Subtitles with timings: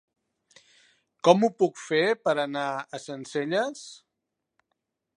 [1.27, 3.89] Com ho puc fer per anar a Sencelles?